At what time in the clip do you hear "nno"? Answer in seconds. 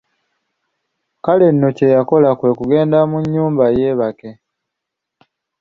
1.51-1.69